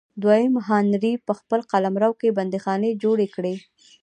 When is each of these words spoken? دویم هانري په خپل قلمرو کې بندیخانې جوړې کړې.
دویم 0.21 0.53
هانري 0.67 1.13
په 1.27 1.33
خپل 1.39 1.59
قلمرو 1.71 2.11
کې 2.19 2.35
بندیخانې 2.37 2.91
جوړې 3.03 3.27
کړې. 3.35 3.55